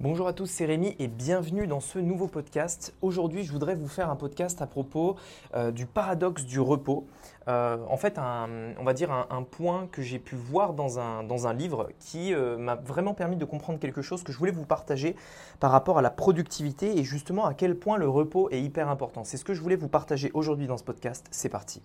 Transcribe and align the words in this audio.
Bonjour 0.00 0.28
à 0.28 0.32
tous, 0.32 0.46
c'est 0.46 0.64
Rémi 0.64 0.94
et 1.00 1.08
bienvenue 1.08 1.66
dans 1.66 1.80
ce 1.80 1.98
nouveau 1.98 2.28
podcast. 2.28 2.94
Aujourd'hui, 3.02 3.42
je 3.42 3.50
voudrais 3.50 3.74
vous 3.74 3.88
faire 3.88 4.10
un 4.10 4.14
podcast 4.14 4.62
à 4.62 4.68
propos 4.68 5.16
euh, 5.56 5.72
du 5.72 5.86
paradoxe 5.86 6.44
du 6.44 6.60
repos. 6.60 7.08
Euh, 7.48 7.78
en 7.88 7.96
fait, 7.96 8.16
on 8.16 8.84
va 8.84 8.92
dire 8.92 9.10
un, 9.10 9.42
point 9.42 9.88
que 9.90 10.00
j'ai 10.00 10.20
pu 10.20 10.36
voir 10.36 10.72
dans 10.72 11.00
un, 11.00 11.24
dans 11.24 11.50
livre 11.50 11.88
qui 11.98 12.32
euh, 12.32 12.56
m'a 12.56 12.76
vraiment 12.76 13.12
permis 13.12 13.34
de 13.34 13.44
comprendre 13.44 13.80
quelque 13.80 14.00
chose 14.00 14.22
que 14.22 14.30
je 14.30 14.38
voulais 14.38 14.52
vous 14.52 14.66
partager 14.66 15.16
par 15.58 15.72
rapport 15.72 15.98
à 15.98 16.02
la 16.02 16.10
productivité 16.10 16.96
et 16.96 17.02
justement 17.02 17.44
à 17.46 17.52
quel 17.52 17.74
point 17.74 17.96
le 17.96 18.08
repos 18.08 18.48
est 18.50 18.62
hyper 18.62 18.88
important. 18.88 19.24
C'est 19.24 19.36
ce 19.36 19.44
que 19.44 19.52
je 19.52 19.60
voulais 19.60 19.74
vous 19.74 19.88
partager 19.88 20.30
aujourd'hui 20.32 20.68
dans 20.68 20.76
ce 20.76 20.84
podcast. 20.84 21.26
C'est 21.32 21.48
parti. 21.48 21.82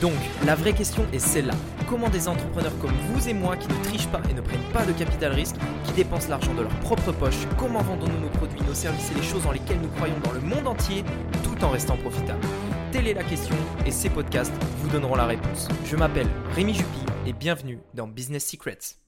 Donc, 0.00 0.12
la 0.44 0.54
vraie 0.54 0.74
question 0.74 1.06
est 1.14 1.18
celle-là. 1.18 1.54
Comment 1.88 2.10
des 2.10 2.28
entrepreneurs 2.28 2.76
comme 2.80 2.92
vous 3.08 3.28
et 3.28 3.32
moi 3.32 3.56
qui 3.56 3.66
ne 3.68 3.84
trichent 3.84 4.08
pas 4.08 4.20
et 4.30 4.34
ne 4.34 4.42
prennent 4.42 4.70
pas 4.72 4.84
de 4.84 4.92
capital 4.92 5.32
risque, 5.32 5.56
qui 5.84 5.92
dépensent 5.92 6.28
l'argent 6.28 6.52
de 6.52 6.62
leur 6.62 6.80
propre 6.80 7.12
poche, 7.12 7.46
comment 7.56 7.80
vendons-nous 7.80 8.20
nos 8.20 8.28
produits, 8.28 8.60
nos 8.66 8.74
services 8.74 9.10
et 9.12 9.14
les 9.14 9.22
choses 9.22 9.44
dans 9.44 9.52
lesquelles 9.52 9.80
nous 9.80 9.88
croyons 9.88 10.18
dans 10.22 10.32
le 10.32 10.40
monde 10.40 10.68
entier, 10.68 11.02
tout 11.42 11.64
en 11.64 11.70
restant 11.70 11.96
profitables 11.96 12.44
Telle 12.92 13.08
est 13.08 13.14
la 13.14 13.24
question 13.24 13.56
et 13.86 13.90
ces 13.90 14.10
podcasts 14.10 14.52
vous 14.80 14.90
donneront 14.90 15.16
la 15.16 15.26
réponse. 15.26 15.68
Je 15.86 15.96
m'appelle 15.96 16.28
Rémi 16.54 16.74
Jupy 16.74 17.00
et 17.26 17.32
bienvenue 17.32 17.78
dans 17.94 18.06
Business 18.06 18.46
Secrets. 18.46 18.98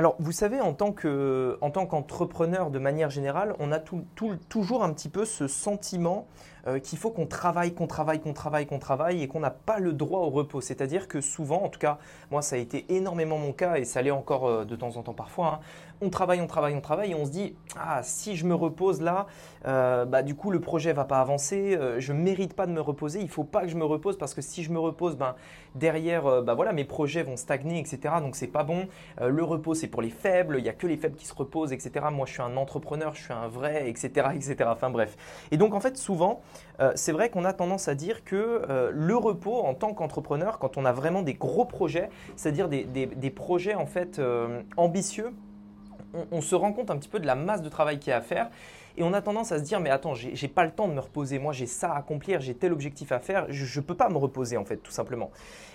Alors, 0.00 0.16
vous 0.18 0.32
savez, 0.32 0.60
en 0.60 0.72
tant 0.72 0.92
qu'entrepreneur 0.92 2.70
de 2.70 2.78
manière 2.78 3.10
générale, 3.10 3.54
on 3.58 3.70
a 3.70 3.78
toujours 3.78 4.82
un 4.82 4.92
petit 4.94 5.10
peu 5.10 5.26
ce 5.26 5.46
sentiment 5.46 6.26
euh, 6.66 6.78
qu'il 6.78 6.98
faut 6.98 7.10
qu'on 7.10 7.26
travaille, 7.26 7.72
qu'on 7.72 7.86
travaille, 7.86 8.20
qu'on 8.20 8.32
travaille, 8.32 8.66
qu'on 8.66 8.78
travaille 8.78 9.22
et 9.22 9.28
qu'on 9.28 9.40
n'a 9.40 9.50
pas 9.50 9.78
le 9.78 9.92
droit 9.92 10.20
au 10.20 10.30
repos. 10.30 10.60
C'est-à-dire 10.60 11.08
que 11.08 11.20
souvent, 11.20 11.62
en 11.62 11.68
tout 11.68 11.78
cas, 11.78 11.98
moi, 12.30 12.42
ça 12.42 12.56
a 12.56 12.58
été 12.58 12.86
énormément 12.94 13.38
mon 13.38 13.52
cas 13.52 13.76
et 13.76 13.84
ça 13.84 14.02
l'est 14.02 14.10
encore 14.10 14.46
euh, 14.46 14.64
de 14.64 14.76
temps 14.76 14.96
en 14.96 15.02
temps 15.02 15.14
parfois. 15.14 15.46
Hein, 15.54 15.60
on 16.02 16.10
travaille, 16.10 16.40
on 16.40 16.46
travaille, 16.46 16.74
on 16.74 16.80
travaille 16.80 17.10
et 17.12 17.14
on 17.14 17.26
se 17.26 17.30
dit 17.30 17.54
ah 17.78 18.02
si 18.02 18.34
je 18.34 18.46
me 18.46 18.54
repose 18.54 19.02
là, 19.02 19.26
euh, 19.66 20.06
bah 20.06 20.22
du 20.22 20.34
coup 20.34 20.50
le 20.50 20.58
projet 20.58 20.94
va 20.94 21.04
pas 21.04 21.20
avancer, 21.20 21.78
je 21.98 22.12
mérite 22.14 22.54
pas 22.54 22.64
de 22.66 22.72
me 22.72 22.80
reposer, 22.80 23.20
il 23.20 23.28
faut 23.28 23.44
pas 23.44 23.60
que 23.60 23.68
je 23.68 23.76
me 23.76 23.84
repose 23.84 24.16
parce 24.16 24.32
que 24.32 24.40
si 24.40 24.62
je 24.62 24.72
me 24.72 24.78
repose, 24.78 25.18
ben 25.18 25.34
derrière, 25.74 26.42
bah 26.42 26.54
voilà 26.54 26.72
mes 26.72 26.84
projets 26.84 27.22
vont 27.22 27.36
stagner, 27.36 27.78
etc. 27.78 28.14
Donc 28.20 28.34
c'est 28.34 28.46
pas 28.46 28.64
bon. 28.64 28.88
le 29.20 29.44
repos 29.44 29.74
c'est 29.74 29.88
pour 29.88 30.00
les 30.00 30.08
faibles, 30.08 30.56
il 30.58 30.64
y 30.64 30.70
a 30.70 30.72
que 30.72 30.86
les 30.86 30.96
faibles 30.96 31.16
qui 31.16 31.26
se 31.26 31.34
reposent, 31.34 31.74
etc. 31.74 32.06
Moi 32.10 32.24
je 32.24 32.32
suis 32.32 32.42
un 32.42 32.56
entrepreneur, 32.56 33.14
je 33.14 33.24
suis 33.24 33.34
un 33.34 33.48
vrai, 33.48 33.90
etc., 33.90 34.28
etc. 34.34 34.56
Enfin 34.72 34.88
bref. 34.88 35.18
Et 35.50 35.58
donc 35.58 35.74
en 35.74 35.80
fait 35.80 35.98
souvent 35.98 36.40
euh, 36.80 36.92
c'est 36.94 37.12
vrai 37.12 37.28
qu'on 37.28 37.44
a 37.44 37.52
tendance 37.52 37.88
à 37.88 37.94
dire 37.94 38.24
que 38.24 38.62
euh, 38.68 38.90
le 38.92 39.16
repos 39.16 39.60
en 39.60 39.74
tant 39.74 39.92
qu'entrepreneur, 39.92 40.58
quand 40.58 40.76
on 40.76 40.84
a 40.84 40.92
vraiment 40.92 41.22
des 41.22 41.34
gros 41.34 41.64
projets, 41.64 42.08
c'est-à-dire 42.36 42.68
des, 42.68 43.30
projets 43.30 43.74
en 43.74 43.86
fait 43.86 44.18
euh, 44.18 44.62
ambitieux, 44.76 45.32
on, 46.30 46.40
se 46.40 46.54
rend 46.54 46.72
compte 46.72 46.90
un 46.90 46.96
petit 46.96 47.08
peu 47.08 47.20
de 47.20 47.26
la 47.26 47.34
masse 47.34 47.62
de 47.62 47.68
travail 47.68 47.98
qu'il 47.98 48.10
y 48.10 48.14
a 48.14 48.18
à 48.18 48.20
faire. 48.20 48.50
Et 48.96 49.02
on 49.02 49.12
a 49.12 49.22
tendance 49.22 49.52
à 49.52 49.58
se 49.58 49.64
dire, 49.64 49.80
mais 49.80 49.90
attends, 49.90 50.14
j'ai 50.14 50.48
pas 50.48 50.64
le 50.64 50.70
temps 50.72 50.88
de 50.88 50.92
me 50.92 51.00
reposer. 51.00 51.38
Moi, 51.38 51.52
j'ai 51.52 51.66
ça 51.66 51.92
à 51.92 51.98
accomplir, 51.98 52.40
j'ai 52.40 52.54
tel 52.54 52.72
objectif 52.72 53.12
à 53.12 53.20
faire. 53.20 53.46
Je 53.48 53.78
ne 53.78 53.84
peux 53.84 53.94
pas 53.94 54.08
me 54.08 54.18
reposer, 54.18 54.56
en 54.56 54.64
fait, 54.64 54.78
tout 54.78 54.90
simplement. 54.90 55.30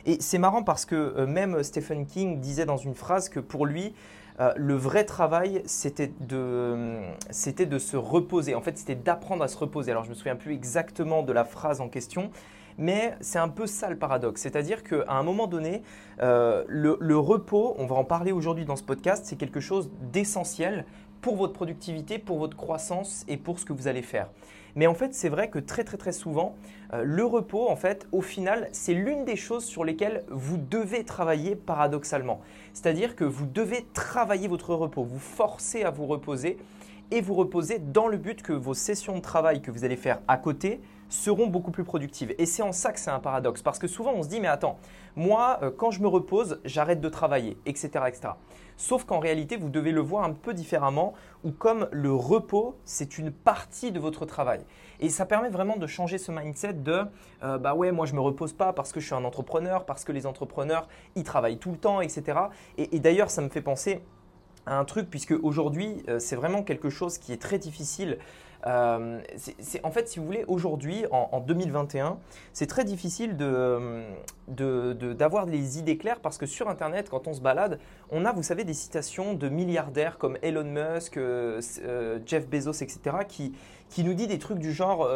Et 0.06 0.18
c'est 0.20 0.38
marrant 0.38 0.64
parce 0.64 0.86
que 0.86 1.26
même 1.26 1.64
Stephen 1.64 2.06
King 2.06 2.40
disait 2.40 2.66
dans 2.66 2.78
une 2.78 2.94
phrase 2.94 3.30
que 3.30 3.40
pour 3.40 3.66
lui, 3.66 3.94
euh, 4.40 4.54
le 4.58 4.76
vrai 4.76 5.06
travail, 5.06 5.62
c'était 5.66 6.12
de, 6.20 7.00
c'était 7.30 7.66
de 7.66 7.80
se 7.80 7.96
reposer. 7.96 8.54
En 8.54 8.62
fait, 8.62 8.78
c'était 8.78 8.96
d'apprendre 8.96 9.44
à 9.44 9.48
se 9.48 9.58
reposer. 9.58 9.92
Alors, 9.92 10.04
je 10.04 10.10
me 10.10 10.16
souviens 10.16 10.36
plus 10.36 10.54
exactement 10.54 11.24
de 11.24 11.32
la 11.32 11.46
phrase 11.46 11.80
en 11.80 11.88
question, 11.88 12.32
mais 12.78 13.16
c'est 13.22 13.40
un 13.40 13.50
peu 13.50 13.68
ça 13.68 13.90
le 13.90 13.98
paradoxe. 13.98 14.42
C'est-à-dire 14.42 14.84
qu'à 14.84 15.06
un 15.08 15.24
moment 15.24 15.48
donné, 15.48 15.82
euh, 16.22 16.64
le, 16.68 17.18
repos, 17.18 17.76
on 17.78 17.86
va 17.86 17.96
en 17.96 18.04
parler 18.04 18.32
aujourd'hui 18.32 18.66
dans 18.66 18.76
ce 18.76 18.84
podcast, 18.84 19.26
c'est 19.26 19.38
quelque 19.38 19.60
chose 19.60 19.90
d'essentiel 20.12 20.86
pour 21.22 21.38
votre 21.38 21.54
productivité, 21.54 22.20
pour 22.20 22.38
votre 22.38 22.56
croissance 22.56 23.26
et 23.28 23.38
pour 23.38 23.60
ce 23.60 23.66
que 23.66 23.74
vous 23.74 23.88
allez 23.88 24.02
faire. 24.02 24.30
Mais 24.76 24.88
en 24.88 24.94
fait, 24.94 25.14
c'est 25.14 25.30
vrai 25.30 25.50
que 25.50 25.58
très 25.58 25.86
très 25.86 25.98
très 25.98 26.12
souvent, 26.12 26.56
euh, 26.94 27.04
le 27.04 27.24
repos, 27.26 27.70
en 27.70 27.78
fait, 27.78 28.08
au 28.12 28.22
final, 28.22 28.68
c'est 28.74 28.94
l'une 28.94 29.24
des 29.24 29.38
choses 29.38 29.64
sur 29.64 29.86
lesquelles 29.86 30.24
vous 30.30 30.58
devez 30.58 31.06
travailler 31.06 31.56
paradoxalement. 31.56 32.42
C'est-à-dire 32.74 33.16
que 33.16 33.24
vous 33.24 33.46
devez 33.46 33.86
travailler 33.94 34.50
votre 34.50 34.76
repos, 34.76 35.04
vous 35.04 35.20
forcer 35.20 35.84
à 35.84 35.92
vous 35.92 36.06
reposer 36.06 36.58
et 37.12 37.22
vous 37.22 37.34
reposer 37.34 37.80
dans 37.80 38.08
le 38.08 38.18
but 38.18 38.42
que 38.42 38.54
vos 38.54 38.74
sessions 38.74 39.16
de 39.16 39.22
travail 39.22 39.62
que 39.62 39.72
vous 39.72 39.84
allez 39.84 39.96
faire 39.96 40.20
à 40.28 40.38
côté 40.38 40.82
seront 41.10 41.48
beaucoup 41.48 41.72
plus 41.72 41.84
productives. 41.84 42.34
Et 42.38 42.46
c'est 42.46 42.64
en 42.64 42.72
ça 42.72 42.92
que 42.92 43.00
c'est 43.00 43.12
un 43.12 43.20
paradoxe, 43.20 43.62
parce 43.62 43.80
que 43.80 43.88
souvent 43.88 44.14
on 44.14 44.24
se 44.24 44.30
dit, 44.30 44.40
mais 44.40 44.48
attends, 44.48 44.78
moi, 45.16 45.60
euh, 45.62 45.72
quand 45.76 45.92
je 45.92 46.02
me 46.02 46.08
repose, 46.08 46.60
j'arrête 46.66 47.00
de 47.00 47.10
travailler, 47.10 47.58
etc. 47.66 47.92
Sauf 48.78 49.06
qu'en 49.06 49.20
réalité, 49.20 49.56
vous 49.56 49.70
devez 49.70 49.92
le 49.92 50.02
voir 50.02 50.26
un 50.26 50.34
peu 50.34 50.54
différemment, 50.54 51.14
ou 51.44 51.52
comme 51.52 51.88
le 51.92 52.14
repos, 52.14 52.76
c'est 52.84 53.18
une 53.18 53.32
partie 53.32 53.92
de 53.92 54.00
votre 54.00 54.26
travail. 54.26 54.62
Et 55.00 55.10
ça 55.10 55.26
permet 55.26 55.50
vraiment 55.50 55.78
de 55.78 55.88
changer 55.88 56.18
ce 56.18 56.32
mindset 56.32 56.74
de, 56.74 57.04
euh, 57.44 57.58
bah 57.58 57.76
ouais, 57.76 57.92
moi 57.92 58.06
je 58.06 58.14
me 58.14 58.20
repose 58.22 58.54
pas 58.54 58.74
parce 58.74 58.92
que 58.92 59.00
je 59.00 59.06
suis 59.06 59.16
un 59.16 59.24
entrepreneur, 59.24 59.86
parce 59.86 60.04
que 60.04 60.12
les 60.12 60.26
entrepreneurs, 60.26 60.88
ils 61.16 61.24
travaillent 61.24 61.60
tout 61.60 61.72
le 61.72 61.78
temps, 61.78 62.02
etc. 62.02 62.40
et 62.78 63.00
d'ailleurs, 63.00 63.30
ça 63.30 63.42
me 63.42 63.50
fait 63.50 63.62
penser 63.62 64.02
un 64.66 64.86
truc, 64.86 65.10
puisque 65.10 65.36
aujourd'hui, 65.44 66.04
euh, 66.10 66.20
c'est 66.20 66.36
vraiment 66.36 66.64
quelque 66.64 66.90
chose 66.90 67.18
qui 67.18 67.34
est 67.34 67.42
très 67.42 67.60
difficile 67.60 68.18
euh, 68.68 69.22
c'est, 69.38 69.84
en 69.86 69.92
fait, 69.92 70.08
si 70.08 70.20
vous 70.20 70.26
voulez, 70.26 70.44
aujourd'hui, 70.48 71.06
en, 71.12 71.40
2021, 71.40 72.18
c'est 72.54 72.66
très 72.66 72.84
difficile 72.84 73.38
de, 73.38 74.04
d'avoir 75.14 75.46
des 75.46 75.78
idées 75.78 75.98
claires 75.98 76.20
parce 76.20 76.38
que 76.38 76.46
sur 76.46 76.68
Internet, 76.70 77.10
quand 77.10 77.28
on 77.28 77.34
se 77.34 77.42
balade, 77.42 77.80
on 78.10 78.26
a, 78.26 78.32
vous 78.32 78.44
savez, 78.44 78.64
des 78.64 78.74
citations 78.74 79.34
de 79.34 79.50
milliardaires 79.50 80.18
comme 80.18 80.38
Elon 80.42 80.64
Musk, 80.64 81.18
euh, 81.18 81.62
euh, 81.84 82.20
Jeff 82.26 82.48
Bezos, 82.48 82.82
etc., 82.82 83.18
qui, 83.28 83.54
qui 83.90 84.04
nous 84.04 84.14
dit 84.14 84.28
des 84.28 84.40
trucs 84.40 84.60
du 84.60 84.74
genre 84.74 85.08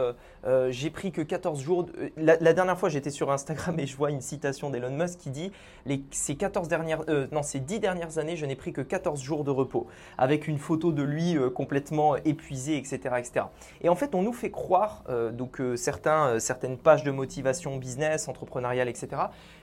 j'ai 0.70 0.90
pris 0.90 1.12
que 1.12 1.22
14 1.22 1.60
jours. 1.60 1.88
La, 2.18 2.54
dernière 2.54 2.78
fois, 2.78 2.90
j'étais 2.90 3.10
sur 3.10 3.32
Instagram 3.32 3.78
et 3.80 3.88
je 3.88 3.98
vois 3.98 4.12
une 4.12 4.22
citation 4.22 4.70
d'Elon 4.70 4.92
Musk 4.92 5.20
qui 5.20 5.32
dit 5.32 5.52
les, 5.86 6.02
ces, 6.12 6.36
14 6.36 6.68
dernières, 6.68 7.04
non, 7.32 7.44
ces 7.44 7.60
10 7.60 7.80
dernières 7.80 8.18
années, 8.20 8.38
je 8.38 8.46
n'ai 8.46 8.56
pris 8.56 8.72
que 8.72 8.82
14 8.82 9.22
jours 9.22 9.44
de 9.44 9.52
repos, 9.52 9.88
avec 10.18 10.48
une 10.48 10.60
photo 10.60 10.92
de 10.92 11.04
lui 11.04 11.38
complètement 11.54 12.16
épuisé, 12.18 12.78
etc., 12.78 13.16
etc. 13.18 13.46
Et 13.82 13.90
en 13.90 13.96
fait, 13.96 14.16
on 14.16 14.22
nous 14.22 14.34
fait 14.34 14.52
croire, 14.52 15.04
euh, 15.10 15.32
donc 15.32 15.60
euh, 15.60 15.76
euh, 16.06 16.40
certaines 16.40 16.78
pages 16.78 17.04
de 17.04 17.12
motivation 17.12 17.78
business, 17.78 18.28
entrepreneuriale, 18.28 18.90
etc., 18.90 19.08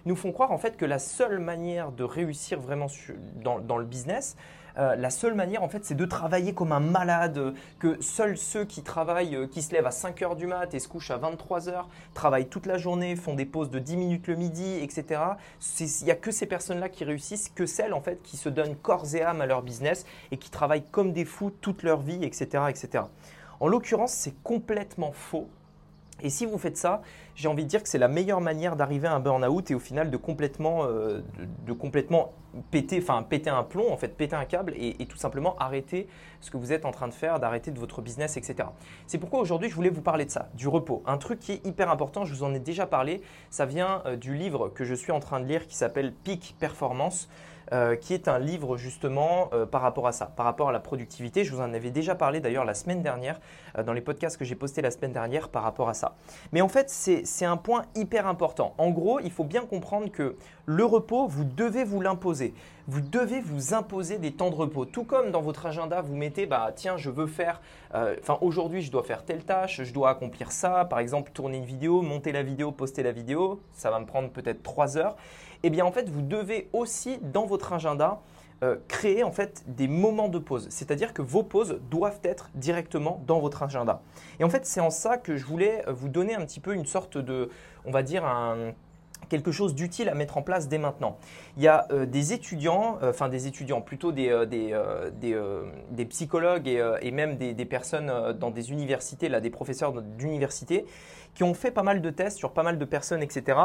nous 0.06 0.17
font 0.17 0.33
croire 0.33 0.53
en 0.53 0.59
fait 0.59 0.77
que 0.77 0.84
la 0.84 0.99
seule 0.99 1.39
manière 1.39 1.93
de 1.93 2.05
réussir 2.05 2.59
vraiment 2.61 2.87
dans, 3.43 3.77
le 3.77 3.84
business, 3.84 4.37
la 4.77 5.09
seule 5.09 5.34
manière, 5.34 5.62
en 5.62 5.69
fait, 5.71 5.87
c'est 5.87 5.94
de 5.94 6.05
travailler 6.05 6.53
comme 6.53 6.71
un 6.71 6.81
malade, 6.81 7.55
que 7.78 8.00
seuls 8.03 8.37
ceux 8.37 8.66
qui 8.66 8.83
travaillent, 8.83 9.49
qui 9.50 9.62
se 9.62 9.72
lèvent 9.72 9.87
à 9.87 9.91
5 9.91 10.21
heures 10.21 10.37
du 10.37 10.47
mat 10.47 10.75
et 10.75 10.81
se 10.81 10.87
couchent 10.87 11.11
à 11.11 11.16
23 11.16 11.71
heures, 11.71 11.89
travaillent 12.12 12.49
toute 12.49 12.66
la 12.66 12.77
journée, 12.77 13.16
font 13.16 13.33
des 13.34 13.47
pauses 13.47 13.71
de 13.71 13.78
10 13.78 13.97
minutes 13.97 14.27
le 14.27 14.37
midi, 14.37 14.78
etc. 14.83 15.22
Il 15.81 16.05
n'y 16.05 16.11
a 16.11 16.15
que 16.15 16.31
ces 16.31 16.45
personnes-là 16.45 16.91
qui 16.91 17.05
réussissent, 17.05 17.49
que 17.49 17.65
celles, 17.65 17.95
en 17.95 18.03
fait, 18.03 18.22
qui 18.22 18.37
se 18.37 18.50
donnent 18.50 18.77
corps 18.77 19.15
et 19.15 19.22
âme 19.22 19.41
à 19.41 19.47
leur 19.47 19.62
business 19.62 20.05
et 20.31 20.37
qui 20.37 20.50
travaillent 20.50 20.87
comme 20.91 21.12
des 21.15 21.25
fous 21.25 21.50
toute 21.62 21.83
leur 21.83 22.03
vie, 22.03 22.22
etc., 22.22 22.65
etc. 22.69 23.05
En 23.61 23.69
l'occurrence, 23.69 24.12
c'est 24.12 24.34
complètement 24.43 25.12
faux. 25.12 25.49
Et 26.22 26.31
si 26.31 26.47
vous 26.47 26.56
faites 26.56 26.78
ça, 26.78 27.03
j'ai 27.34 27.47
envie 27.49 27.65
de 27.65 27.69
dire 27.69 27.82
que 27.82 27.88
c'est 27.88 27.99
la 27.99 28.09
meilleure 28.09 28.41
manière 28.41 28.75
d'arriver 28.75 29.06
à 29.06 29.15
un 29.15 29.21
burn-out 29.21 29.71
et 29.71 29.75
au 29.75 29.78
final 29.78 30.10
de 30.10 30.16
complètement, 30.16 30.84
euh, 30.84 31.21
de, 31.66 31.72
complètement 31.75 32.32
péter, 32.71 32.99
enfin 33.03 33.22
péter 33.22 33.50
un 33.50 33.62
plomb, 33.62 33.93
en 33.93 33.99
fait 33.99 34.16
péter 34.16 34.34
un 34.34 34.47
câble 34.47 34.72
et, 34.77 34.94
tout 35.06 35.19
simplement 35.19 35.56
arrêter 35.59 36.09
ce 36.41 36.50
que 36.50 36.56
vous 36.56 36.72
êtes 36.72 36.87
en 36.87 36.91
train 36.91 37.09
de 37.09 37.15
faire, 37.15 37.38
d'arrêter 37.38 37.71
de 37.71 37.78
votre 37.78 38.00
business, 38.00 38.38
etc. 38.38 38.69
C'est 39.06 39.19
pourquoi 39.19 39.41
aujourd'hui 39.41 39.69
je 39.69 39.75
voulais 39.75 39.91
vous 39.91 40.00
parler 40.00 40.25
de 40.25 40.31
ça, 40.31 40.49
du 40.54 40.69
repos. 40.69 41.03
Un 41.06 41.19
truc 41.19 41.38
qui 41.38 41.53
est 41.53 41.66
hyper 41.66 41.91
important, 41.91 42.25
je 42.25 42.34
vous 42.34 42.44
en 42.44 42.54
ai 42.54 42.60
déjà 42.60 42.87
parlé, 42.87 43.21
ça 43.50 43.66
vient 43.66 44.03
euh, 44.06 44.16
du 44.16 44.34
livre 44.34 44.71
que 44.71 44.84
je 44.84 44.94
suis 44.94 45.12
en 45.12 45.21
train 45.21 45.41
de 45.41 45.44
lire 45.44 45.66
qui 45.66 45.77
s'appelle 45.77 46.15
Peak 46.25 46.56
Performance. 46.59 47.28
Euh, 47.72 47.97
qui 47.97 48.15
est 48.15 48.28
un 48.28 48.38
livre 48.38 48.77
justement 48.77 49.50
euh, 49.53 49.66
par 49.66 49.82
rapport 49.82 50.06
à 50.06 50.12
ça, 50.12 50.27
par 50.27 50.47
rapport 50.47 50.68
à 50.68 50.72
la 50.72 50.78
productivité. 50.78 51.42
Je 51.42 51.53
vous 51.53 51.60
en 51.60 51.74
avais 51.74 51.91
déjà 51.91 52.15
parlé 52.15 52.39
d'ailleurs 52.39 52.65
la 52.65 52.74
semaine 52.74 53.03
dernière, 53.03 53.41
euh, 53.77 53.83
dans 53.83 53.92
les 53.92 54.01
podcasts 54.01 54.36
que 54.36 54.45
j'ai 54.45 54.54
postés 54.54 54.83
la 54.83 54.92
semaine 54.92 55.13
dernière 55.13 55.48
par 55.48 55.65
rapport 55.65 55.89
à 55.89 55.95
ça. 55.95 56.15
Mais 56.53 56.60
en 56.60 56.68
fait, 56.68 56.89
c'est 56.91 57.45
un 57.45 57.57
point 57.57 57.83
hyper 57.97 58.28
important. 58.28 58.74
En 58.78 58.91
gros, 58.91 59.18
il 59.18 59.33
faut 59.33 59.42
bien 59.42 59.63
comprendre 59.63 60.13
que 60.13 60.36
le 60.65 60.84
repos, 60.84 61.27
vous 61.27 61.42
devez 61.42 61.83
vous 61.83 62.01
l'imposer. 62.01 62.54
Vous 62.88 63.00
devez 63.00 63.41
vous 63.41 63.74
imposer 63.74 64.18
des 64.18 64.33
temps 64.33 64.50
de 64.50 64.54
repos. 64.54 64.84
Tout 64.84 65.04
comme 65.04 65.30
dans 65.30 65.42
votre 65.42 65.66
agenda, 65.66 66.00
vous 66.00 66.15
mettez, 66.15 66.47
bah 66.47 66.71
tiens, 66.74 66.97
je 66.97 67.10
veux 67.10 67.27
faire, 67.27 67.60
enfin 67.92 68.38
aujourd'hui, 68.41 68.83
je 68.83 68.92
dois 68.92 69.03
faire 69.03 69.24
telle 69.24 69.44
tâche, 69.44 69.83
je 69.83 69.92
dois 69.92 70.10
accomplir 70.10 70.53
ça, 70.53 70.84
par 70.84 71.00
exemple, 71.00 71.33
tourner 71.33 71.59
une 71.59 71.65
vidéo, 71.65 72.03
monter 72.03 72.30
la 72.30 72.42
vidéo, 72.42 72.71
poster 72.71 73.03
la 73.03 73.12
vidéo, 73.12 73.60
ça 73.72 73.91
va 73.91 73.98
me 73.98 74.06
prendre 74.06 74.30
peut-être 74.30 74.62
trois 74.62 74.97
heures 74.97 75.16
eh 75.62 75.71
bien 75.71 75.84
en 75.84 75.92
fait, 75.92 76.09
vous 76.09 76.22
devez 76.22 76.68
aussi 76.72 77.18
dans 77.22 77.47
votre 77.47 77.72
agenda 77.72 78.21
euh, 78.62 78.77
créer 78.89 79.22
en 79.22 79.32
fait 79.32 79.65
des 79.66 79.89
moments 79.89 80.28
de 80.28 80.39
pause. 80.39 80.68
C'est-à-dire 80.71 81.12
que 81.12 81.22
vos 81.22 81.42
pauses 81.42 81.80
doivent 81.91 82.21
être 82.22 82.50
directement 82.54 83.22
dans 83.27 83.41
votre 83.41 83.62
agenda. 83.62 84.00
Et 84.41 84.44
en 84.44 84.48
fait, 84.48 84.65
c'est 84.65 84.80
en 84.80 84.91
ça 84.91 85.18
que 85.18 85.36
je 85.36 85.44
voulais 85.44 85.84
vous 85.89 86.09
donner 86.09 86.34
un 86.34 86.44
petit 86.47 86.60
peu 86.60 86.74
une 86.74 86.86
sorte 86.86 87.18
de, 87.18 87.50
on 87.84 87.91
va 87.91 88.03
dire 88.03 88.24
un 88.24 88.72
quelque 89.28 89.53
chose 89.53 89.74
d'utile 89.74 90.09
à 90.09 90.15
mettre 90.15 90.36
en 90.36 90.42
place 90.42 90.68
dès 90.68 90.78
maintenant. 90.78 91.18
Il 91.57 91.63
y 91.63 91.68
a 91.68 91.86
euh, 91.91 92.07
des 92.07 92.33
étudiants, 92.33 92.98
euh, 93.03 93.10
enfin 93.10 93.28
des 93.28 93.47
étudiants, 93.47 93.80
plutôt 93.80 94.13
des, 94.13 94.28
euh, 94.30 95.10
des, 95.91 96.04
psychologues 96.07 96.68
et, 96.68 97.10
même 97.10 97.36
des, 97.36 97.65
personnes 97.65 98.36
dans 98.39 98.51
des 98.51 98.71
universités, 98.71 99.28
là, 99.28 99.41
des 99.41 99.51
professeurs 99.51 99.92
d'université, 99.92 100.86
qui 101.34 101.42
ont 101.42 101.54
fait 101.54 101.71
pas 101.71 101.83
mal 101.83 102.01
de 102.01 102.10
tests 102.10 102.39
sur 102.39 102.53
pas 102.53 102.63
mal 102.63 102.78
de 102.78 102.84
personnes, 102.84 103.22
etc. 103.22 103.59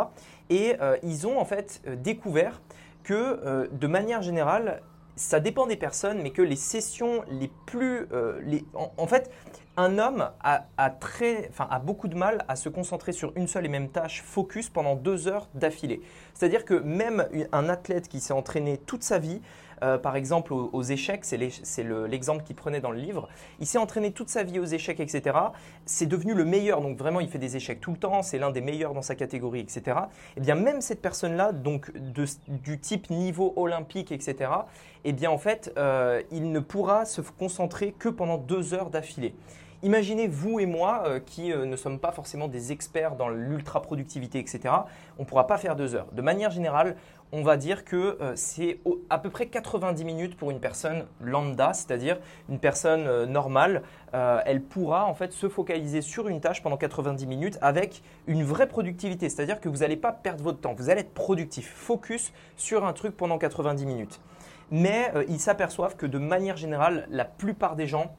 Et 0.50 0.76
ils 1.04 1.28
ont 1.28 1.40
en 1.40 1.46
fait 1.46 1.82
découvert 2.02 2.62
que 3.04 3.70
de 3.72 3.88
manière 3.88 4.22
générale, 4.22 4.82
ça 5.16 5.40
dépend 5.40 5.68
des 5.68 5.76
personnes, 5.76 6.22
mais 6.22 6.32
que 6.32 6.42
les 6.42 6.56
sessions 6.56 7.24
les 7.30 7.52
plus... 7.66 8.08
Les, 8.44 8.66
en, 8.74 9.08
fait, 9.08 9.32
un 9.78 9.98
homme 10.00 10.30
a, 10.42 10.90
très, 10.90 11.48
enfin, 11.50 11.68
a 11.70 11.80
beaucoup 11.80 12.08
de 12.08 12.16
mal 12.16 12.46
à 12.48 12.56
se 12.56 12.70
concentrer 12.70 13.12
sur 13.12 13.32
une 13.36 13.48
seule 13.48 13.66
et 13.66 13.70
même 13.70 13.90
tâche 13.90 14.22
focus 14.24 14.70
pendant 14.70 14.96
deux 14.96 15.28
heures 15.28 15.48
d'affilée. 15.54 16.02
C'est-à-dire 16.34 16.66
que 16.66 16.74
même 16.74 17.28
un 17.52 17.70
athlète 17.70 18.08
qui 18.08 18.20
s'est 18.20 18.34
entraîné 18.34 18.78
toute 18.78 19.04
sa 19.04 19.20
vie, 19.20 19.42
euh, 19.84 19.98
par 19.98 20.16
exemple 20.16 20.54
aux, 20.54 20.84
échecs, 20.84 21.26
c'est 21.26 21.38
l'exemple 22.08 22.44
qu'il 22.44 22.56
prenait 22.56 22.82
dans 22.82 22.92
le 22.92 23.00
livre, 23.00 23.28
il 23.60 23.66
s'est 23.66 23.78
entraîné 23.78 24.12
toute 24.12 24.30
sa 24.30 24.44
vie 24.44 24.60
aux 24.60 24.66
échecs, 24.66 25.00
etc. 25.00 25.38
C'est 25.86 26.06
devenu 26.06 26.34
le 26.34 26.46
meilleur, 26.46 26.82
donc 26.82 26.98
vraiment 26.98 27.20
il 27.20 27.30
fait 27.30 27.40
des 27.40 27.56
échecs 27.56 27.82
tout 27.82 27.92
le 27.92 27.98
temps, 27.98 28.22
c'est 28.22 28.38
l'un 28.38 28.52
des 28.52 28.62
meilleurs 28.62 28.94
dans 28.94 29.02
sa 29.02 29.16
catégorie, 29.16 29.60
etc. 29.60 29.82
Et 29.86 30.38
eh 30.38 30.42
bien 30.42 30.56
même 30.56 30.82
cette 30.82 31.02
personne-là, 31.02 31.52
donc 31.52 31.92
du 31.96 32.80
type 32.80 33.10
niveau 33.10 33.54
olympique, 33.56 34.12
etc. 34.12 34.52
Eh 35.04 35.14
bien 35.14 35.32
en 35.32 35.38
fait, 35.38 35.74
euh, 35.78 36.22
il 36.32 36.52
ne 36.52 36.60
pourra 36.60 37.06
se 37.06 37.22
concentrer 37.22 37.94
que 37.98 38.10
pendant 38.10 38.38
deux 38.38 38.74
heures 38.74 38.90
d'affilée. 38.90 39.34
Imaginez 39.84 40.28
vous 40.28 40.60
et 40.60 40.68
moi 40.68 41.04
euh, 41.08 41.20
qui 41.20 41.52
euh, 41.52 41.66
ne 41.66 41.76
sommes 41.76 41.98
pas 41.98 42.12
forcément 42.12 42.48
des 42.48 42.72
experts 42.72 43.16
dans 43.16 43.30
l'ultra-productivité, 43.30 44.38
etc. 44.38 44.62
On 45.18 45.24
ne 45.24 45.28
pourra 45.28 45.48
pas 45.48 45.58
faire 45.58 45.76
deux 45.76 45.96
heures. 45.96 46.06
De 46.12 46.22
manière 46.22 46.52
générale, 46.52 46.96
on 47.32 47.42
va 47.42 47.58
dire 47.58 47.84
que 47.84 48.16
euh, 48.22 48.34
c'est 48.36 48.80
à 49.10 49.18
peu 49.18 49.32
près 49.32 49.48
90 49.48 50.06
minutes 50.06 50.38
pour 50.38 50.52
une 50.52 50.60
personne 50.60 51.08
lambda, 51.20 51.74
c'est-à-dire 51.74 52.20
une 52.48 52.60
personne 52.60 53.26
normale. 53.26 53.82
elle 54.14 54.62
pourra 54.62 55.06
en 55.06 55.16
fait 55.16 55.32
se 55.32 55.50
focaliser 55.50 56.02
sur 56.02 56.28
une 56.28 56.42
tâche 56.42 56.62
pendant 56.62 56.78
90 56.78 57.26
minutes 57.26 57.58
avec 57.62 58.04
une 58.28 58.44
vraie 58.44 58.68
productivité, 58.68 59.30
c'est-à-dire 59.30 59.60
que 59.60 59.70
vous 59.70 59.78
n'allez 59.78 59.98
pas 59.98 60.12
perdre 60.12 60.44
votre 60.44 60.60
temps, 60.60 60.74
vous 60.78 60.90
allez 60.90 61.02
être 61.02 61.14
productif, 61.14 61.72
focus 61.74 62.34
sur 62.56 62.86
un 62.86 62.94
truc 62.94 63.16
pendant 63.16 63.38
90 63.38 63.86
minutes. 63.86 64.22
Mais 64.70 65.12
ils 65.28 65.40
s'aperçoivent 65.40 65.96
que 65.96 66.06
de 66.06 66.18
manière 66.18 66.58
générale, 66.58 67.08
la 67.10 67.26
plupart 67.26 67.76
des 67.76 67.88
gens 67.88 68.16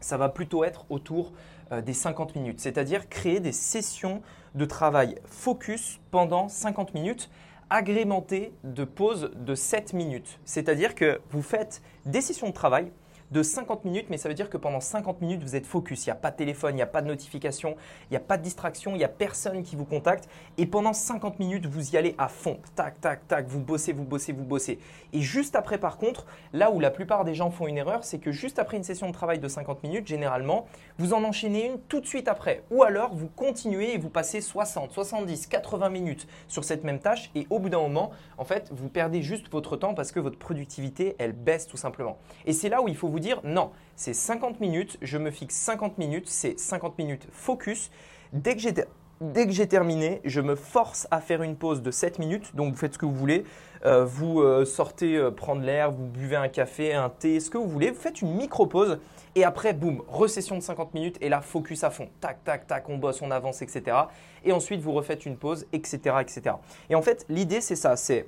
ça 0.00 0.16
va 0.16 0.28
plutôt 0.28 0.64
être 0.64 0.86
autour 0.90 1.32
euh, 1.72 1.80
des 1.80 1.92
50 1.92 2.34
minutes, 2.36 2.60
c'est-à-dire 2.60 3.08
créer 3.08 3.40
des 3.40 3.52
sessions 3.52 4.22
de 4.54 4.64
travail 4.64 5.16
focus 5.26 6.00
pendant 6.10 6.48
50 6.48 6.94
minutes 6.94 7.30
agrémentées 7.70 8.52
de 8.64 8.84
pauses 8.84 9.30
de 9.34 9.54
7 9.54 9.92
minutes. 9.92 10.38
C'est-à-dire 10.44 10.94
que 10.94 11.20
vous 11.30 11.42
faites 11.42 11.82
des 12.06 12.20
sessions 12.20 12.48
de 12.48 12.54
travail 12.54 12.90
de 13.30 13.42
50 13.42 13.84
minutes, 13.84 14.06
mais 14.10 14.16
ça 14.16 14.28
veut 14.28 14.34
dire 14.34 14.48
que 14.48 14.56
pendant 14.56 14.80
50 14.80 15.20
minutes, 15.20 15.42
vous 15.42 15.56
êtes 15.56 15.66
focus. 15.66 16.06
Il 16.06 16.08
n'y 16.08 16.12
a 16.12 16.16
pas 16.16 16.30
de 16.30 16.36
téléphone, 16.36 16.72
il 16.72 16.76
n'y 16.76 16.82
a 16.82 16.86
pas 16.86 17.02
de 17.02 17.06
notification, 17.06 17.76
il 18.10 18.12
n'y 18.12 18.16
a 18.16 18.20
pas 18.20 18.38
de 18.38 18.42
distraction, 18.42 18.92
il 18.92 18.98
n'y 18.98 19.04
a 19.04 19.08
personne 19.08 19.62
qui 19.62 19.76
vous 19.76 19.84
contacte. 19.84 20.28
Et 20.56 20.66
pendant 20.66 20.92
50 20.92 21.38
minutes, 21.38 21.66
vous 21.66 21.90
y 21.92 21.96
allez 21.96 22.14
à 22.18 22.28
fond. 22.28 22.58
Tac, 22.74 23.00
tac, 23.00 23.26
tac, 23.28 23.46
vous 23.46 23.60
bossez, 23.60 23.92
vous 23.92 24.04
bossez, 24.04 24.32
vous 24.32 24.44
bossez. 24.44 24.78
Et 25.12 25.20
juste 25.20 25.56
après, 25.56 25.78
par 25.78 25.98
contre, 25.98 26.26
là 26.52 26.70
où 26.70 26.80
la 26.80 26.90
plupart 26.90 27.24
des 27.24 27.34
gens 27.34 27.50
font 27.50 27.66
une 27.66 27.78
erreur, 27.78 28.04
c'est 28.04 28.18
que 28.18 28.32
juste 28.32 28.58
après 28.58 28.76
une 28.76 28.84
session 28.84 29.08
de 29.08 29.12
travail 29.12 29.38
de 29.38 29.48
50 29.48 29.82
minutes, 29.82 30.06
généralement, 30.06 30.66
vous 30.98 31.12
en 31.12 31.24
enchaînez 31.24 31.66
une 31.66 31.80
tout 31.80 32.00
de 32.00 32.06
suite 32.06 32.28
après. 32.28 32.62
Ou 32.70 32.82
alors, 32.82 33.14
vous 33.14 33.28
continuez 33.28 33.94
et 33.94 33.98
vous 33.98 34.10
passez 34.10 34.40
60, 34.40 34.92
70, 34.92 35.46
80 35.46 35.88
minutes 35.90 36.26
sur 36.48 36.64
cette 36.64 36.84
même 36.84 36.98
tâche. 36.98 37.30
Et 37.34 37.46
au 37.50 37.58
bout 37.58 37.68
d'un 37.68 37.80
moment, 37.80 38.10
en 38.38 38.44
fait, 38.44 38.68
vous 38.72 38.88
perdez 38.88 39.22
juste 39.22 39.50
votre 39.50 39.76
temps 39.76 39.94
parce 39.94 40.12
que 40.12 40.20
votre 40.20 40.38
productivité, 40.38 41.14
elle 41.18 41.32
baisse 41.32 41.66
tout 41.66 41.76
simplement. 41.76 42.18
Et 42.46 42.52
c'est 42.52 42.68
là 42.68 42.82
où 42.82 42.88
il 42.88 42.96
faut 42.96 43.08
vous 43.08 43.17
dire 43.18 43.40
non, 43.44 43.70
c'est 43.96 44.14
50 44.14 44.60
minutes, 44.60 44.98
je 45.02 45.18
me 45.18 45.30
fixe 45.30 45.56
50 45.56 45.98
minutes, 45.98 46.28
c'est 46.28 46.58
50 46.58 46.98
minutes 46.98 47.26
focus. 47.32 47.90
Dès 48.32 48.54
que 48.54 49.52
j'ai 49.52 49.66
terminé, 49.66 50.20
je 50.24 50.40
me 50.40 50.54
force 50.54 51.08
à 51.10 51.20
faire 51.20 51.42
une 51.42 51.56
pause 51.56 51.82
de 51.82 51.90
7 51.90 52.20
minutes. 52.20 52.54
Donc, 52.54 52.72
vous 52.72 52.78
faites 52.78 52.94
ce 52.94 52.98
que 52.98 53.06
vous 53.06 53.14
voulez. 53.14 53.44
Euh, 53.84 54.04
vous 54.04 54.40
euh, 54.40 54.64
sortez 54.64 55.16
euh, 55.16 55.30
prendre 55.32 55.62
l'air, 55.62 55.90
vous 55.90 56.06
buvez 56.06 56.36
un 56.36 56.48
café, 56.48 56.94
un 56.94 57.08
thé, 57.08 57.40
ce 57.40 57.50
que 57.50 57.58
vous 57.58 57.68
voulez. 57.68 57.90
Vous 57.90 58.00
faites 58.00 58.22
une 58.22 58.34
micro-pause. 58.34 59.00
Et 59.34 59.42
après, 59.44 59.72
boum, 59.72 60.02
recession 60.06 60.56
de 60.56 60.62
50 60.62 60.94
minutes. 60.94 61.16
Et 61.20 61.28
là, 61.28 61.40
focus 61.40 61.82
à 61.82 61.90
fond. 61.90 62.08
Tac, 62.20 62.44
tac, 62.44 62.68
tac, 62.68 62.88
on 62.88 62.98
bosse, 62.98 63.20
on 63.20 63.32
avance, 63.32 63.60
etc. 63.62 63.96
Et 64.44 64.52
ensuite, 64.52 64.80
vous 64.80 64.92
refaites 64.92 65.26
une 65.26 65.36
pause, 65.36 65.66
etc. 65.72 66.16
etc. 66.20 66.56
Et 66.88 66.94
en 66.94 67.02
fait, 67.02 67.26
l'idée, 67.28 67.60
c'est 67.60 67.76
ça. 67.76 67.96
C'est 67.96 68.26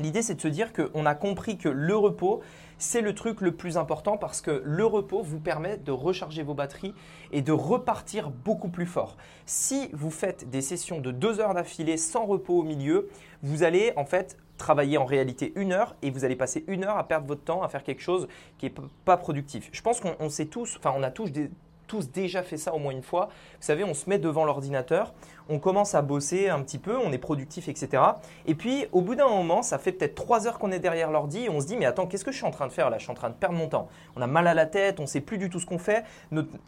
L'idée, 0.00 0.22
c'est 0.22 0.34
de 0.34 0.40
se 0.40 0.48
dire 0.48 0.72
qu'on 0.72 1.06
a 1.06 1.14
compris 1.14 1.58
que 1.58 1.68
le 1.68 1.96
repos, 1.96 2.40
c'est 2.78 3.02
le 3.02 3.14
truc 3.14 3.42
le 3.42 3.52
plus 3.52 3.76
important 3.76 4.16
parce 4.16 4.40
que 4.40 4.62
le 4.64 4.86
repos 4.86 5.22
vous 5.22 5.38
permet 5.38 5.76
de 5.76 5.92
recharger 5.92 6.42
vos 6.42 6.54
batteries 6.54 6.94
et 7.32 7.42
de 7.42 7.52
repartir 7.52 8.30
beaucoup 8.30 8.70
plus 8.70 8.86
fort. 8.86 9.16
Si 9.44 9.90
vous 9.92 10.10
faites 10.10 10.48
des 10.48 10.62
sessions 10.62 11.00
de 11.00 11.10
deux 11.10 11.40
heures 11.40 11.54
d'affilée 11.54 11.98
sans 11.98 12.24
repos 12.24 12.60
au 12.60 12.62
milieu, 12.62 13.08
vous 13.42 13.62
allez 13.62 13.92
en 13.96 14.06
fait 14.06 14.38
travailler 14.56 14.98
en 14.98 15.04
réalité 15.04 15.52
une 15.56 15.72
heure 15.72 15.94
et 16.02 16.10
vous 16.10 16.24
allez 16.24 16.36
passer 16.36 16.64
une 16.66 16.84
heure 16.84 16.96
à 16.96 17.06
perdre 17.06 17.26
votre 17.26 17.44
temps 17.44 17.62
à 17.62 17.68
faire 17.68 17.82
quelque 17.82 18.02
chose 18.02 18.28
qui 18.58 18.66
n'est 18.66 18.74
pas 19.04 19.16
productif. 19.16 19.68
Je 19.72 19.82
pense 19.82 20.00
qu'on 20.00 20.28
sait 20.28 20.46
tous, 20.46 20.76
enfin 20.78 20.94
on 20.96 21.02
a 21.02 21.10
tous 21.10 21.30
des, 21.30 21.50
tous 21.90 22.12
déjà 22.12 22.44
fait 22.44 22.56
ça 22.56 22.72
au 22.72 22.78
moins 22.78 22.92
une 22.92 23.02
fois. 23.02 23.26
Vous 23.58 23.66
savez, 23.66 23.82
on 23.82 23.94
se 23.94 24.08
met 24.08 24.18
devant 24.18 24.44
l'ordinateur, 24.44 25.12
on 25.48 25.58
commence 25.58 25.96
à 25.96 26.02
bosser 26.02 26.48
un 26.48 26.62
petit 26.62 26.78
peu, 26.78 26.96
on 26.96 27.10
est 27.10 27.18
productif, 27.18 27.68
etc. 27.68 28.00
Et 28.46 28.54
puis, 28.54 28.86
au 28.92 29.00
bout 29.00 29.16
d'un 29.16 29.28
moment, 29.28 29.62
ça 29.62 29.76
fait 29.76 29.90
peut-être 29.90 30.14
trois 30.14 30.46
heures 30.46 30.60
qu'on 30.60 30.70
est 30.70 30.78
derrière 30.78 31.10
l'ordi 31.10 31.48
on 31.50 31.60
se 31.60 31.66
dit, 31.66 31.76
mais 31.76 31.86
attends, 31.86 32.06
qu'est-ce 32.06 32.24
que 32.24 32.30
je 32.30 32.36
suis 32.36 32.46
en 32.46 32.52
train 32.52 32.68
de 32.68 32.72
faire 32.72 32.90
là? 32.90 32.98
Je 32.98 33.02
suis 33.02 33.10
en 33.10 33.14
train 33.14 33.28
de 33.28 33.34
perdre 33.34 33.56
mon 33.56 33.66
temps. 33.66 33.88
On 34.14 34.22
a 34.22 34.28
mal 34.28 34.46
à 34.46 34.54
la 34.54 34.66
tête, 34.66 35.00
on 35.00 35.02
ne 35.02 35.08
sait 35.08 35.20
plus 35.20 35.36
du 35.36 35.50
tout 35.50 35.58
ce 35.58 35.66
qu'on 35.66 35.78
fait. 35.78 36.04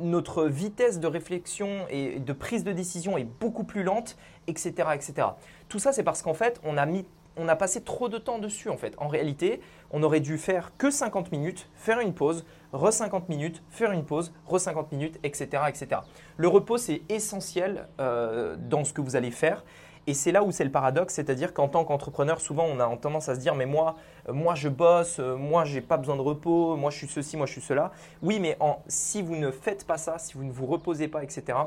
Notre, 0.00 0.46
vitesse 0.46 0.98
de 0.98 1.06
réflexion 1.06 1.86
et 1.88 2.18
de 2.18 2.32
prise 2.32 2.64
de 2.64 2.72
décision 2.72 3.16
est 3.16 3.24
beaucoup 3.24 3.62
plus 3.62 3.84
lente, 3.84 4.16
etc. 4.48 4.72
etc. 4.92 5.28
Tout 5.68 5.78
ça, 5.78 5.92
c'est 5.92 6.02
parce 6.02 6.20
qu'en 6.22 6.34
fait, 6.34 6.60
on 6.64 6.76
a 6.76 6.84
mis 6.84 7.06
on 7.36 7.48
a 7.48 7.56
passé 7.56 7.82
trop 7.82 8.10
de 8.10 8.18
temps 8.18 8.38
dessus 8.38 8.68
en 8.68 8.76
fait. 8.76 8.94
En 8.98 9.08
réalité, 9.08 9.60
on 9.90 10.02
aurait 10.02 10.20
dû 10.20 10.36
faire 10.36 10.72
que 10.76 10.90
50 10.90 11.32
minutes, 11.32 11.68
faire 11.74 12.00
une 12.00 12.12
pause, 12.12 12.44
re 12.72 12.92
50 12.92 13.28
minutes, 13.28 13.62
faire 13.70 13.92
une 13.92 14.04
pause, 14.04 14.32
re 14.46 14.58
50 14.58 14.92
minutes, 14.92 15.18
etc. 15.22 15.64
etc. 15.68 16.00
Le 16.36 16.48
repos, 16.48 16.78
c'est 16.78 17.02
essentiel 17.08 17.88
euh, 18.00 18.56
dans 18.58 18.84
ce 18.84 18.92
que 18.92 19.00
vous 19.00 19.16
allez 19.16 19.30
faire. 19.30 19.64
Et 20.08 20.14
c'est 20.14 20.32
là 20.32 20.42
où 20.42 20.50
c'est 20.50 20.64
le 20.64 20.72
paradoxe, 20.72 21.14
c'est-à-dire 21.14 21.54
qu'en 21.54 21.68
tant 21.68 21.84
qu'entrepreneur, 21.84 22.40
souvent 22.40 22.64
on 22.64 22.80
a 22.80 22.96
tendance 22.96 23.28
à 23.28 23.36
se 23.36 23.40
dire 23.40 23.54
mais 23.54 23.66
moi, 23.66 23.94
euh, 24.28 24.32
moi 24.32 24.56
je 24.56 24.68
bosse, 24.68 25.20
euh, 25.20 25.36
moi 25.36 25.64
j'ai 25.64 25.80
pas 25.80 25.96
besoin 25.96 26.16
de 26.16 26.22
repos, 26.22 26.76
moi 26.76 26.90
je 26.90 26.96
suis 26.96 27.06
ceci, 27.06 27.36
moi 27.36 27.46
je 27.46 27.52
suis 27.52 27.60
cela. 27.60 27.92
Oui, 28.20 28.40
mais 28.40 28.58
si 28.88 29.22
vous 29.22 29.36
ne 29.36 29.52
faites 29.52 29.86
pas 29.86 29.98
ça, 29.98 30.18
si 30.18 30.34
vous 30.34 30.42
ne 30.42 30.50
vous 30.50 30.66
reposez 30.66 31.06
pas, 31.06 31.22
etc. 31.22 31.58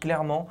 Clairement, 0.00 0.48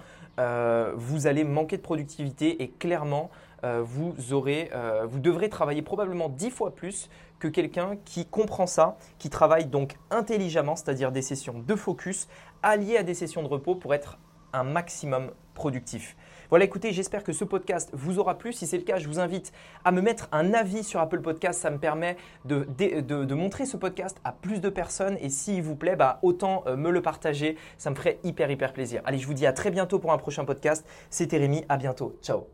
vous 0.95 1.27
allez 1.27 1.43
manquer 1.43 1.77
de 1.77 1.83
productivité 1.83 2.63
et 2.63 2.69
clairement, 2.69 3.29
vous, 3.63 4.33
aurez, 4.33 4.69
euh, 4.73 5.05
vous 5.07 5.19
devrez 5.19 5.49
travailler 5.49 5.81
probablement 5.81 6.29
dix 6.29 6.49
fois 6.49 6.75
plus 6.75 7.09
que 7.39 7.47
quelqu'un 7.47 7.97
qui 8.05 8.25
comprend 8.25 8.67
ça, 8.67 8.97
qui 9.19 9.29
travaille 9.29 9.65
donc 9.65 9.97
intelligemment, 10.11 10.75
c'est-à-dire 10.75 11.11
des 11.11 11.21
sessions 11.21 11.59
de 11.59 11.75
focus 11.75 12.27
alliées 12.61 12.97
à 12.97 13.03
des 13.03 13.13
sessions 13.13 13.43
de 13.43 13.47
repos 13.47 13.75
pour 13.75 13.93
être 13.93 14.17
un 14.53 14.63
maximum 14.63 15.31
productif. 15.53 16.15
Voilà, 16.49 16.65
écoutez, 16.65 16.91
j'espère 16.91 17.23
que 17.23 17.33
ce 17.33 17.43
podcast 17.43 17.89
vous 17.93 18.19
aura 18.19 18.37
plu. 18.37 18.53
Si 18.53 18.67
c'est 18.67 18.77
le 18.77 18.83
cas, 18.83 18.97
je 18.97 19.07
vous 19.07 19.19
invite 19.19 19.51
à 19.83 19.91
me 19.91 20.01
mettre 20.01 20.27
un 20.31 20.53
avis 20.53 20.83
sur 20.83 20.99
Apple 20.99 21.21
Podcast. 21.21 21.59
Ça 21.59 21.71
me 21.71 21.79
permet 21.79 22.15
de, 22.45 22.67
de, 23.01 23.33
montrer 23.33 23.65
ce 23.65 23.75
podcast 23.77 24.17
à 24.23 24.31
plus 24.31 24.61
de 24.61 24.69
personnes. 24.69 25.17
Et 25.19 25.29
s'il 25.29 25.63
vous 25.63 25.75
plaît, 25.75 25.95
bah, 25.95 26.19
autant 26.21 26.63
euh, 26.67 26.75
me 26.75 26.91
le 26.91 27.01
partager. 27.01 27.57
Ça 27.77 27.89
me 27.89 27.95
ferait 27.95 28.19
hyper, 28.23 28.51
hyper 28.51 28.73
plaisir. 28.73 29.01
Allez, 29.05 29.17
je 29.17 29.25
vous 29.25 29.33
dis 29.33 29.47
à 29.47 29.53
très 29.53 29.71
bientôt 29.71 29.97
pour 29.97 30.11
un 30.11 30.17
prochain 30.17 30.45
podcast. 30.45 30.85
C'était 31.09 31.37
Rémi. 31.37 31.65
À 31.69 31.77
bientôt. 31.77 32.17
Ciao. 32.21 32.45